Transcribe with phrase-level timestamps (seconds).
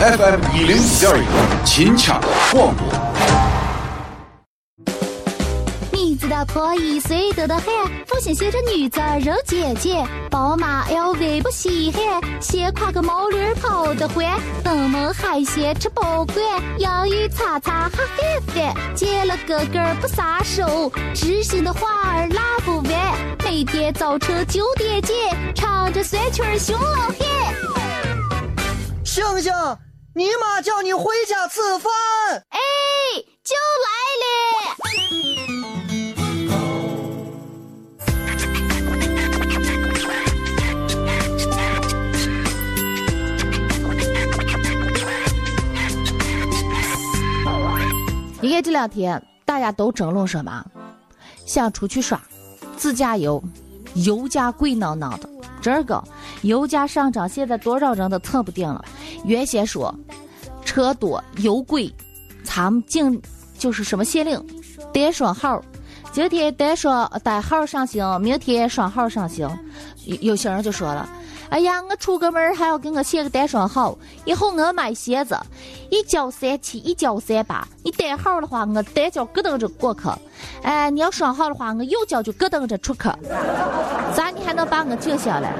[0.00, 2.20] FM 一零一点一，秦腔
[2.52, 2.86] 广播。
[5.90, 7.64] 你知道破一岁得的很，
[8.06, 14.24] 父亲写着女子肉姐姐，宝马 LV 不稀罕，先挎个毛驴跑得欢，
[14.62, 16.36] 登门海鲜吃不惯，
[16.78, 18.06] 洋芋擦擦哈翻
[18.54, 22.94] 翻，见了哥哥不撒手，知心的话儿拉不完，
[23.44, 25.16] 每天早晨九点见，
[25.56, 27.18] 唱着酸曲儿熊老汉。
[29.04, 29.52] 星星，
[30.18, 31.92] 你妈叫你回家吃饭。
[32.48, 32.58] 哎，
[33.44, 33.88] 就来
[34.24, 34.26] 了。
[48.40, 50.64] 你看这两天大家都争论什么？
[51.46, 52.20] 想出去耍，
[52.76, 53.40] 自驾游，
[53.94, 55.30] 油价贵囊囊的。
[55.62, 56.02] 这个
[56.42, 58.84] 油价上涨，现在多少人都扯不定了。
[59.24, 59.94] 原先说
[60.64, 61.92] 车多油贵，
[62.42, 63.20] 咱们净
[63.58, 64.42] 就是什么限令
[64.92, 65.62] 单双号，
[66.12, 69.48] 今天单双单号上行，明天双号上行。
[70.04, 71.08] 有有些人就说了。
[71.50, 75.34] 哎呀，我出个门还要给我写个单双号，以后我买鞋子
[75.88, 77.66] 一交三七，一交三八。
[77.82, 80.10] 你单号的话，我单脚咯噔着过去；
[80.62, 83.08] 哎，你要双号的话，我右脚就咯噔着出去。
[84.14, 85.54] 咋你还能把我静下来？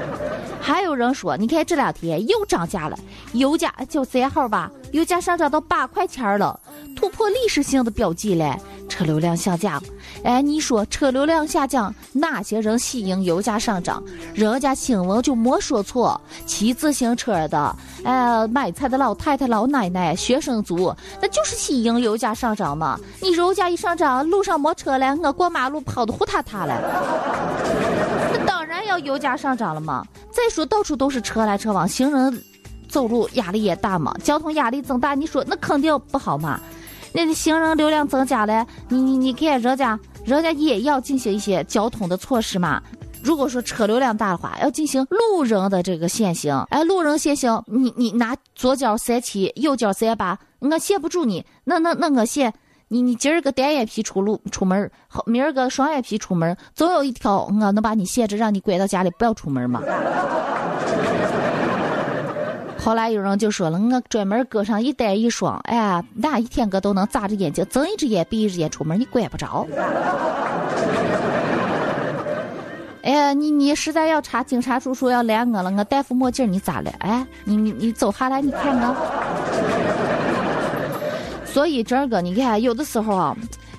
[0.61, 2.97] 还有人说，你看这两天又涨价了，
[3.33, 6.59] 油价就三号吧，油价上涨到八块钱了，
[6.95, 8.57] 突破历史性的标记了。
[8.89, 9.81] 车流量下降，
[10.23, 14.03] 哎，你说车流量下降，哪些人吸引油价上涨？
[14.33, 22.99] 人家新闻就没说错，骑自行车的，哎，买菜的老太太、老奶奶、学生族，那就是吸引油价上涨嘛。
[23.21, 26.75] 你油价一上涨，路上没车了，我过马路跑的呼塌塌了，
[28.89, 30.05] 要油价上涨了嘛。
[30.31, 32.43] 再说到处都是车来车往，行人
[32.89, 36.59] 走路压力也大嘛，交通压力增大，你说那肯定不好嘛。
[37.13, 42.81] 那的行人流量增加了，你你你看人家，人家也要进行一些交通的措施嘛。
[43.21, 46.55] 如果说车流量大的话，要进行路人的这个限行。
[46.69, 51.45] 哎，路人限行，你你拿左脚三七，右脚三八，我限不住你。
[51.65, 52.53] 那那那我限
[52.91, 54.91] 你，你今儿个单眼皮出路出门，
[55.27, 59.81] 明儿个双眼皮出门，总有一条我能把你限制，让你关到家里不要出门嘛。
[62.81, 69.67] 后来有人就说了，我专门搁上一单一双，哎呀，哪一天个都能眨着眼睛睁一只眼闭一只眼出门，你管不着。
[73.03, 76.91] 哎呀，你你实在要查警察叔叔要拦我了，我戴副墨镜，你咋了？
[77.01, 78.95] 哎，你你你走下来，你看我。
[81.53, 83.35] 所以这个你看，有的时候啊，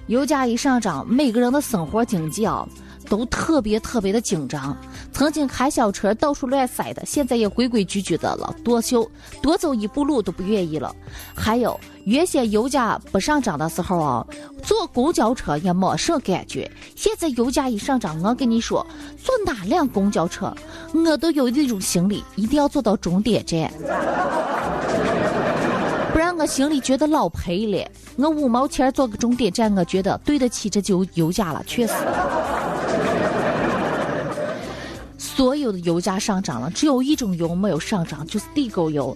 [0.09, 2.67] 油价一上涨，每个人的生活经济啊。
[3.09, 4.77] 都特别特别的紧张，
[5.13, 9.11] 曾经开小车到处乱塞的，现在也规规矩矩的了，多修
[9.43, 10.95] 多走一步路都不愿意了。
[11.35, 14.25] 还有原先油价不上涨的时候啊，
[14.63, 18.87] 坐公交车也没什感觉，现在油价一上涨，我跟你说，
[19.19, 20.55] 坐哪辆公交车，
[20.95, 23.73] 我都有一种心理，一定要坐到终点站，
[26.41, 27.87] 我心里觉得老赔了。
[28.17, 31.93] 我五毛钱坐个终点站，我觉得对得起这油油价了，确实。
[35.19, 39.15] 所有的油价上涨了，只有一种油没有上涨，就是地沟油。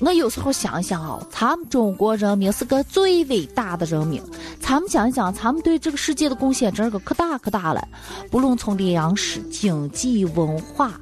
[0.00, 4.22] 我有时候想一想啊，咱们中国人民是个最伟大的人民，
[4.58, 7.86] 咱们想一想，咱们对这个世界的贡献真个可大可大了。
[8.30, 10.98] 不论从粮食、经济、文化，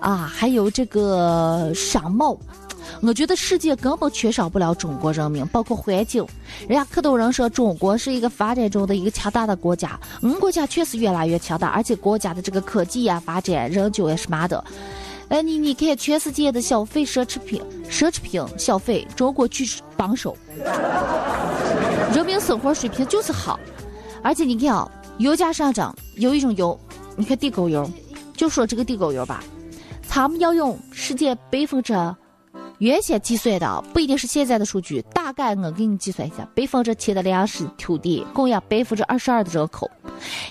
[0.00, 2.38] 啊，还有这个商贸。
[3.00, 6.26] 我觉得世界根本缺少不了中国人民，包括环境。
[6.66, 14.64] 人家可多人说中国是一个发展中的一个强大的国家，我们国家确实越来越强大，而且国家的这个科技呀、发展、人均也是嘛的。
[15.28, 19.66] 哎，你你看全世界的消费奢侈品、奢侈品消费，中国居
[19.96, 20.36] 榜首，
[22.14, 23.58] 人民生活水平就是好。
[24.22, 26.78] 而且你看啊，油价上涨，有一种油，
[27.16, 27.90] 你看地沟油，
[28.34, 29.42] 就说这个地沟油吧，
[30.08, 31.94] 他们要用世界百分之。
[32.78, 39.90] 原先计算的不一定是现在的数据，大概我给你计算一下：百分之七的粮食土地供养百分之二十二的人口，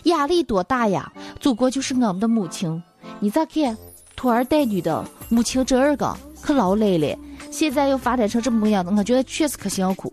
[0.04, 1.12] 压力多大呀？
[1.40, 2.82] 祖国就是我们的母亲，
[3.20, 3.78] 你再看，
[4.16, 7.18] 拖儿带女的母亲这二个可劳累了。
[7.52, 10.12] 现在又发展成这么个样子，我觉得确实可辛苦。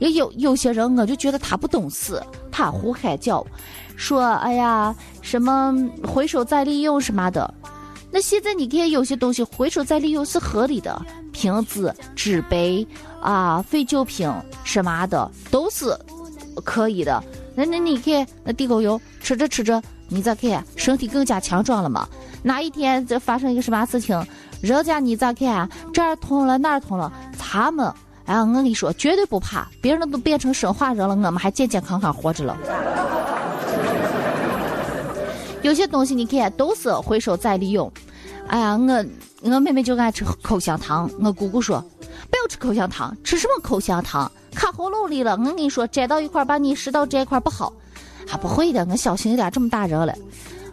[0.00, 3.46] 也有有些人，我就觉得他不懂事，他胡喊叫，
[3.96, 5.74] 说哎呀什么
[6.06, 7.54] 回收再利用什么的。
[8.10, 11.00] 那现在你看，有些东西回收再利用是合理的，
[11.44, 12.86] 瓶子、纸杯
[13.20, 14.26] 啊、废旧品
[14.64, 15.94] 什么的都是
[16.64, 17.22] 可以的。
[17.54, 22.08] 那那你看，那地沟油吃着吃着，你再看身体更加强壮了嘛？
[22.42, 24.26] 哪一天这发生一个什么事情，
[24.62, 27.92] 人家你再看这儿痛了那儿痛了，他们
[28.24, 32.56] 哎，我跟你说，绝对不怕，别人都变成生化人了，我们还健健康康活着了。
[35.60, 37.92] 有些东西你看都是回收再利用。
[38.48, 39.04] 哎呀，我
[39.50, 41.80] 我妹妹就爱吃口香糖，我姑姑说
[42.30, 45.32] 不要吃口香糖，吃什么口香糖卡喉咙里了。
[45.32, 47.72] 我跟你说，粘到一块儿把你食道这一块不好。
[48.26, 50.14] 还不会的，我小心一点，这么大人了。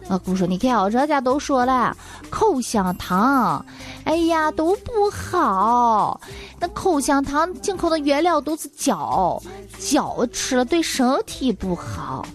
[0.08, 1.96] 我姑说：“你看啊，人家都说了，
[2.28, 3.64] 口香糖，
[4.04, 6.20] 哎呀都不好。
[6.58, 9.40] 那口香糖进口的原料都是胶，
[9.78, 12.26] 胶吃了对身体不好。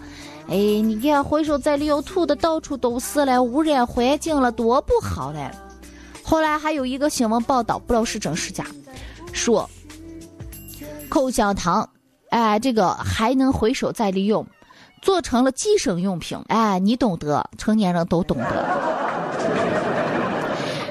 [0.48, 5.50] 哎，你看回收再利用吐的到处都是了，污染环境了，多不好嘞。
[6.22, 8.64] 后来还有一个新闻报道，不知道是真是假，
[9.32, 9.68] 说
[11.08, 11.88] 口香糖，
[12.30, 14.44] 哎，这个还能回收再利用。”
[15.00, 18.66] 做成了计生用品，哎，你懂得，成年人都懂得。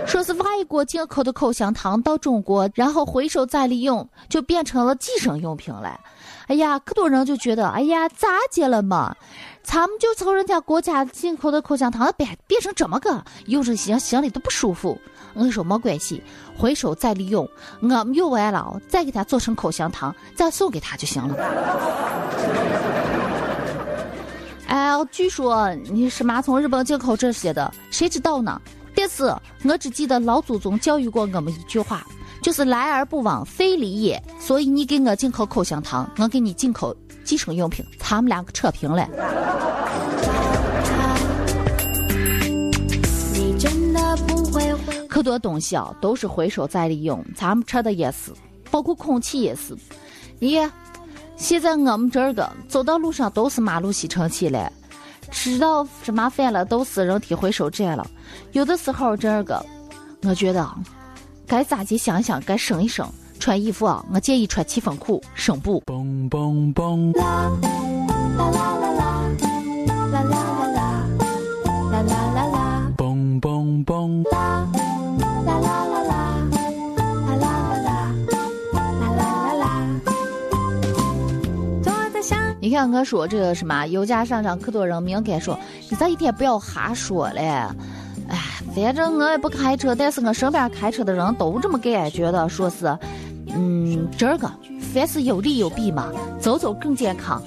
[0.07, 5.99] 说是外国进口的口香糖到中国，然后回收再利用，就变成了计生用品了。
[6.47, 9.15] 哎呀，可多人就觉得，哎呀，咋接了嘛？
[9.63, 14.97] 咱们就从人家国家进口的口香糖变变成这么个，用着行心里都不舒服。
[15.33, 16.23] 我跟你说没关系，
[16.57, 17.47] 回收再利用，
[17.81, 21.35] 我们用完了再给它做成口香糖，再送给他就行了。
[24.67, 28.61] 哎，据说你是嘛从日本进口这些的，谁知道呢？
[28.95, 29.25] 但是
[29.63, 32.03] 我只记得老祖宗教育过我们一句话，
[32.47, 34.23] 就是来而不往非礼也。
[34.39, 36.95] 所以你给我进口口香糖，我给你进口
[37.25, 39.05] 计生用品，咱们两个扯平了。
[45.09, 48.31] 可多东西啊，都是回收再利用，咱们吃的也是，
[48.71, 49.75] 包括空气也是，
[50.39, 50.71] 咦。
[51.35, 54.71] 现在我们这儿个走到路上都是马路吸尘器了，
[55.31, 58.09] 吃到什么饭了都是人体回收站了。
[58.53, 59.61] 有的时候这个，
[60.23, 60.65] 我觉得
[61.47, 63.09] 该咋地想想，该省一省。
[63.39, 65.81] 穿衣服啊，我建议穿七分裤，省布。
[82.59, 85.57] 你看我说这个什么油价上涨，可多人明该说，
[85.89, 87.73] 你这一天不要瞎说了。
[88.79, 92.85] 反正我也不开车，但是我身边开车的人都这么感觉的，说是，
[93.47, 94.47] 嗯，这个
[94.93, 96.09] 凡事有利有弊嘛，
[96.39, 97.41] 走走更健康。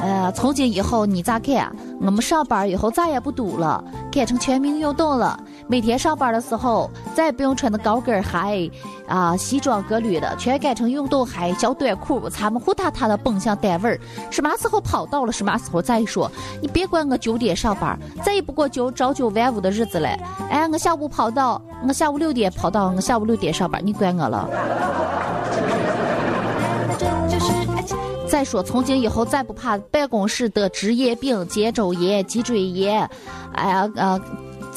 [0.00, 1.74] 呃，从今以后你咋看？
[2.00, 3.82] 我们上班以后再也不堵了，
[4.12, 5.36] 改成全民运动了。
[5.70, 8.72] 每天上班的时候再也不用穿的高跟鞋，
[9.06, 14.00] 啊，西装革履的，全改成运动鞋、小短裤，咱们呼嗒嗒的奔向单位儿。
[14.30, 16.30] 什么时候跑到了，什么时候再说。
[16.62, 20.08] 你别管我九点上班，再也不过九朝九晚五的日子了。
[20.50, 24.48] 哎，我下午跑到，我下午六点跑到，我下午六点上班，你管我了？
[28.26, 33.08] 再说，从今以后再不怕办公室得职业病、肩周炎、脊椎炎，
[33.54, 34.20] 哎呀，呃，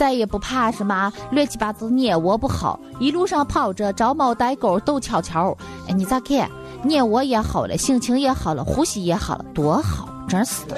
[0.01, 5.55] 再也不怕什么乱七八糟眼窝不好，一路上跑着找猫逮狗逗巧巧，
[5.87, 6.49] 哎，你咋看？
[6.85, 10.75] 眼窝也好了，心情也好了，呼吸也好了，多好，真是的。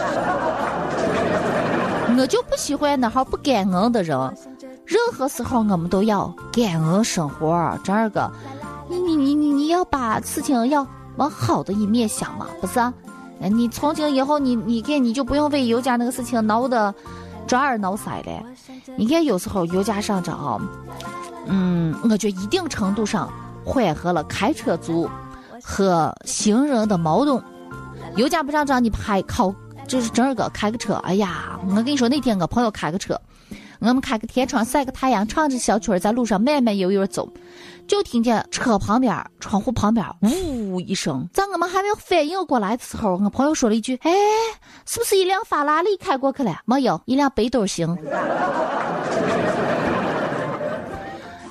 [2.18, 4.20] 我就不喜欢那号不感恩的人，
[4.86, 8.30] 任何时候我们都要感恩生活，这个，
[8.90, 10.86] 你你你你你要把事情要。
[11.16, 12.78] 往好的一面想嘛，不是？
[13.40, 16.94] 哎，你从今以后，你你看，你就不用为油价那个事情闹得
[17.48, 18.32] 抓耳挠腮的。
[18.96, 20.62] 你看，有时候油价上涨，
[21.46, 23.32] 嗯，我觉得一定程度上
[23.64, 25.10] 缓和了开车族
[25.62, 27.42] 和行人的矛盾。
[28.16, 29.54] 油价不上涨，你还靠
[29.88, 30.94] 就是整个开个车。
[31.04, 33.20] 哎呀，我跟你说，那天我朋友开个车。
[33.80, 37.28] 我们开个天窗晒个太阳，唱着小曲儿在路上慢慢悠悠走，
[37.88, 41.28] 就听见车旁边窗户旁边呜一声。
[41.34, 44.12] 在我们还没有反应过来的时候，我朋友说了一句：“哎，
[44.86, 47.98] 是不是一辆法拉利开过去了？”没有，一辆北斗星。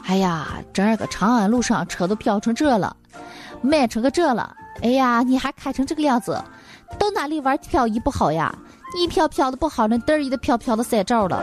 [0.07, 2.97] 哎呀，这儿个长安路上车都飘成这了，
[3.63, 4.55] 满成个这了。
[4.83, 6.43] 哎呀，你还开成这个样子，
[6.99, 8.55] 到哪里玩漂移不好呀？
[8.95, 11.43] 你漂漂的不好，那嘚儿一的飘飘的三照了。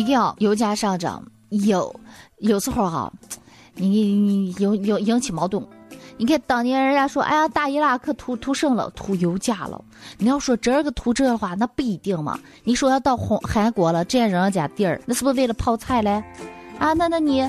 [0.00, 1.94] 一定要，油价上涨有
[2.38, 3.12] 有时候哈，
[3.74, 5.62] 你你有有引起矛盾。
[6.16, 8.90] 你看当年人家说，哎呀，大伊拉克图图什了？
[8.96, 9.78] 图油价了。
[10.16, 12.38] 你要说这个图这的话，那不一定嘛。
[12.64, 16.22] 你说要到红韩国了，占人家地儿，那是不是为了泡菜嘞？
[16.78, 17.42] 啊，那那你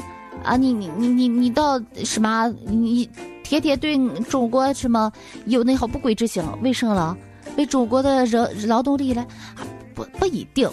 [0.43, 2.53] 啊，你你你你你到什么？
[2.65, 3.09] 你
[3.43, 5.09] 天天对中国什么
[5.45, 6.43] 有那好不轨之心？
[6.61, 7.17] 为什么了？
[7.57, 9.25] 为中国的人劳动力嘞？
[9.95, 10.69] 不不一定。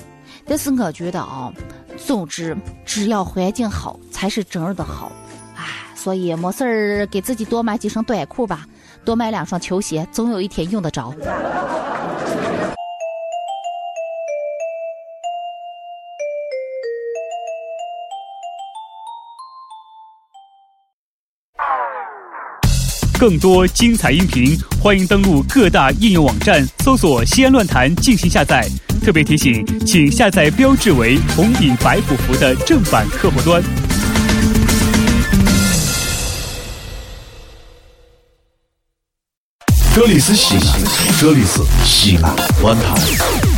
[0.48, 1.52] 但是我觉得啊，
[1.98, 5.12] 总之只要环境好才是真的好。
[5.94, 8.66] 所以没事儿给自己多买几身短裤吧，
[9.04, 11.12] 多买两双球鞋，总有一天用得着。
[23.18, 28.64] 更多精彩音频，欢迎登录各大应用网站搜索“西安论坛”进行下载。
[29.00, 33.62] 特别提醒，请下载标志为红底白虎符的正版客户端。
[39.94, 40.80] 这里是西安，
[41.18, 43.57] 这里是西安论坛。